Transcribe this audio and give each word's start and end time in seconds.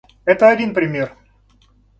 Это 0.25 0.49
один 0.49 0.73
пример. 0.73 1.15